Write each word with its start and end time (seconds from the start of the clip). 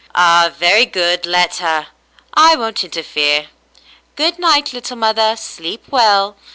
"Ah, 0.15 0.49
very 0.57 0.87
good, 0.87 1.27
let 1.27 1.57
her. 1.57 1.89
I 2.33 2.55
won't 2.55 2.83
interfere. 2.83 3.49
Good 4.15 4.39
night, 4.39 4.73
little 4.73 4.97
mother; 4.97 5.35
sleep 5.37 5.83
well. 5.91 6.35